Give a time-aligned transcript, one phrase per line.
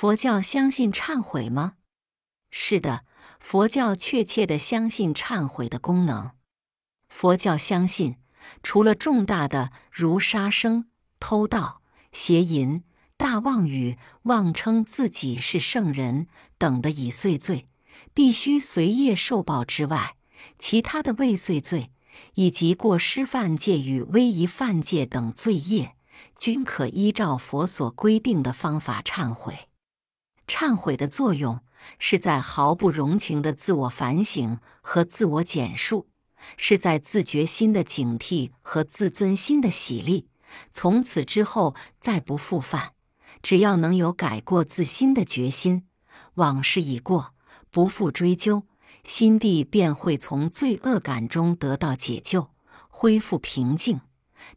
[0.00, 1.74] 佛教相信忏悔吗？
[2.50, 3.04] 是的，
[3.38, 6.30] 佛教确切的相信忏悔的功能。
[7.10, 8.16] 佛教相信，
[8.62, 11.82] 除了重大的如杀生、偷盗、
[12.12, 12.82] 邪淫、
[13.18, 17.68] 大妄语、妄称自己是圣人等的已遂罪，
[18.14, 20.16] 必须随业受报之外，
[20.58, 21.92] 其他的未遂罪，
[22.36, 25.94] 以及过失犯戒与威仪犯戒等罪业，
[26.38, 29.66] 均可依照佛所规定的方法忏悔。
[30.50, 31.60] 忏悔的作用
[32.00, 36.08] 是在毫不容情的自我反省和自我检束，
[36.56, 40.28] 是在自觉心的警惕和自尊心的洗礼。
[40.72, 42.94] 从此之后再不复犯。
[43.40, 45.86] 只要能有改过自新的决心，
[46.34, 47.32] 往事已过，
[47.70, 48.64] 不复追究，
[49.04, 52.50] 心地便会从罪恶感中得到解救，
[52.88, 54.00] 恢复平静。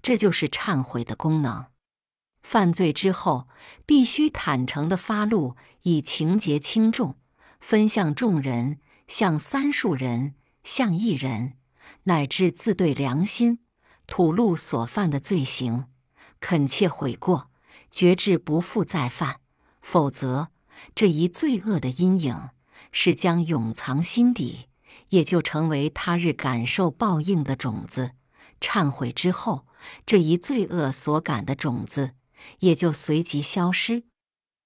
[0.02, 1.73] 这就是忏悔的功能。
[2.44, 3.48] 犯罪之后，
[3.86, 7.16] 必须坦诚的发露，以情节轻重
[7.60, 11.54] 分向众人，向三数人，向一人，
[12.04, 13.60] 乃至自对良心，
[14.06, 15.86] 吐露所犯的罪行，
[16.40, 17.50] 恳切悔过，
[17.90, 19.38] 决志不复再犯。
[19.82, 20.50] 否则，
[20.94, 22.50] 这一罪恶的阴影
[22.92, 24.68] 是将永藏心底，
[25.10, 28.12] 也就成为他日感受报应的种子。
[28.60, 29.66] 忏悔之后，
[30.06, 32.12] 这一罪恶所感的种子。
[32.60, 34.04] 也就随即消失。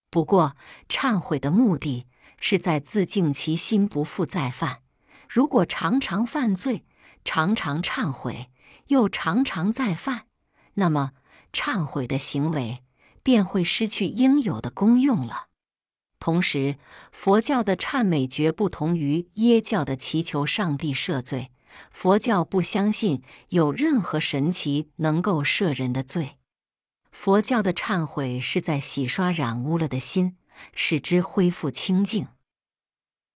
[0.09, 0.55] 不过，
[0.87, 2.05] 忏悔的目的
[2.39, 4.81] 是在自净其心，不复再犯。
[5.27, 6.85] 如果常常犯罪，
[7.25, 8.49] 常常忏悔，
[8.87, 10.27] 又常常再犯，
[10.75, 11.11] 那么
[11.51, 12.83] 忏悔的行为
[13.21, 15.47] 便会失去应有的功用了。
[16.19, 16.77] 同时，
[17.11, 21.51] 佛教的忏美绝不同于耶教的祈求上帝赦罪。
[21.91, 26.36] 佛教不相信有任何神奇能够赦人的罪。
[27.19, 30.37] 佛教的忏悔是在洗刷染污了的心，
[30.71, 32.27] 使之恢复清净。